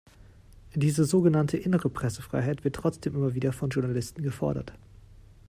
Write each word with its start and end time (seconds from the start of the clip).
Diese 0.73 1.05
so 1.05 1.21
genannte 1.21 1.57
innere 1.57 1.87
Pressefreiheit 1.87 2.63
wird 2.63 2.73
trotzdem 2.75 3.13
immer 3.13 3.35
wieder 3.35 3.53
von 3.53 3.69
Journalisten 3.69 4.23
gefordert. 4.23 4.73